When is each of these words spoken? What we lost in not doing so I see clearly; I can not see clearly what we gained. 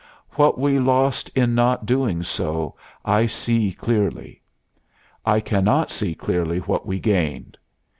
What 0.31 0.57
we 0.57 0.79
lost 0.79 1.29
in 1.35 1.53
not 1.53 1.85
doing 1.85 2.23
so 2.23 2.73
I 3.05 3.27
see 3.27 3.71
clearly; 3.71 4.41
I 5.27 5.39
can 5.39 5.63
not 5.63 5.91
see 5.91 6.15
clearly 6.15 6.57
what 6.57 6.87
we 6.87 6.97
gained. 6.99 7.55